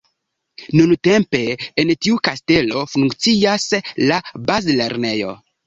[0.79, 1.41] Nuntempe
[1.83, 3.71] en tiu kastelo funkcias
[4.09, 5.39] la bazlernejo.